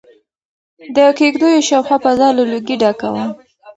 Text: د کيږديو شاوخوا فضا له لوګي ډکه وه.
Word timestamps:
د 0.95 0.97
کيږديو 1.19 1.65
شاوخوا 1.67 1.97
فضا 2.05 2.27
له 2.37 2.43
لوګي 2.51 2.75
ډکه 2.81 3.07
وه. 3.13 3.25